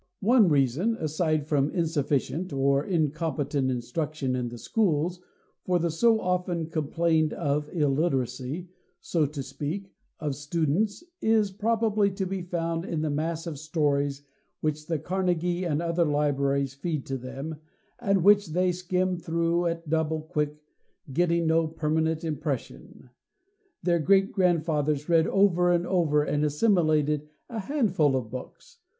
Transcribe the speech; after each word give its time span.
"One 0.21 0.47
reason, 0.49 0.95
aside 0.95 1.45
from 1.45 1.69
insufficient 1.69 2.51
or 2.51 2.83
incompetent 2.83 3.69
instruction 3.69 4.35
in 4.35 4.49
the 4.49 4.57
schools, 4.57 5.19
for 5.63 5.77
the 5.77 5.91
so 5.91 6.19
often 6.19 6.71
complained 6.71 7.33
of 7.33 7.69
illiteracy, 7.71 8.67
so 8.99 9.27
to 9.27 9.43
speak, 9.43 9.93
of 10.19 10.33
students, 10.35 11.03
is 11.21 11.51
probably 11.51 12.09
to 12.13 12.25
be 12.25 12.41
found 12.41 12.83
in 12.83 13.01
the 13.03 13.11
mass 13.11 13.45
of 13.45 13.59
stories 13.59 14.23
which 14.59 14.87
the 14.87 14.97
Carnegie 14.97 15.65
and 15.65 15.83
other 15.83 16.05
libraries 16.05 16.73
feed 16.73 17.05
to 17.05 17.15
them, 17.19 17.57
and 17.99 18.23
which 18.23 18.47
they 18.47 18.71
skim 18.71 19.17
through 19.17 19.67
at 19.67 19.83
the 19.85 19.91
double 19.91 20.21
quick, 20.21 20.57
getting 21.13 21.45
no 21.45 21.67
permanent 21.67 22.23
impression. 22.23 23.11
Their 23.83 23.99
great 23.99 24.31
grandfathers 24.31 25.07
read 25.07 25.27
over 25.27 25.71
and 25.71 25.85
over 25.85 26.23
and 26.23 26.43
assimilated 26.43 27.29
a 27.49 27.59
handful 27.59 28.15
of 28.15 28.31
books. 28.31 28.79